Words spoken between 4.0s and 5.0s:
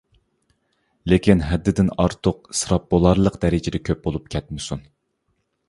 بولۇپ كەتمىسۇن.